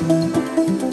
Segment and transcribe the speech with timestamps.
[0.00, 0.89] Música